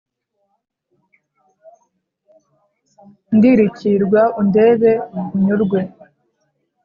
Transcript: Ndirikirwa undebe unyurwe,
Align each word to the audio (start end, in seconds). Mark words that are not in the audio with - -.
Ndirikirwa 3.35 4.21
undebe 4.39 4.91
unyurwe, 5.35 5.81